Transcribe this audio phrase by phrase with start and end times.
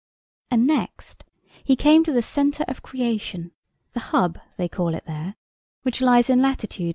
[0.49, 1.23] And next
[1.63, 3.51] he came to the centre of Creation
[3.93, 5.35] (the hub, they call it there),
[5.83, 6.89] which lies in latitude 42.